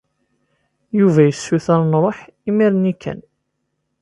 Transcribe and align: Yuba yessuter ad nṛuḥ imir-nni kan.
Yuba 0.99 1.21
yessuter 1.23 1.75
ad 1.81 1.85
nṛuḥ 1.91 2.17
imir-nni 2.49 2.93
kan. 3.01 3.19